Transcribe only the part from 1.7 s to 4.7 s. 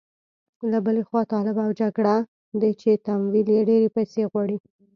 جګړه ده چې تمویل یې ډېرې پيسې غواړي.